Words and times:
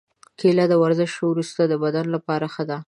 کېله 0.39 0.65
د 0.69 0.73
ورزش 0.83 1.11
وروسته 1.29 1.61
د 1.67 1.73
بدن 1.83 2.05
لپاره 2.15 2.45
ښه 2.53 2.63
ده. 2.69 2.77